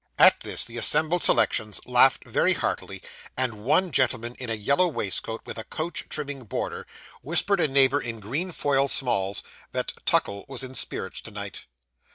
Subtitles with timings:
[0.17, 3.03] At this, the assembled selections laughed very heartily;
[3.37, 6.87] and one gentleman in a yellow waistcoat, with a coach trimming border,
[7.21, 9.43] whispered a neighbour in green foil smalls,
[9.73, 11.65] that Tuckle was in spirits to night.